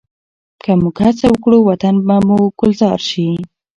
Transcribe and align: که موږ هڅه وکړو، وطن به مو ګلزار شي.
که 0.61 0.71
موږ 0.81 0.97
هڅه 1.05 1.25
وکړو، 1.31 1.57
وطن 1.69 1.95
به 2.05 2.15
مو 2.27 2.39
ګلزار 2.59 2.99
شي. 3.09 3.29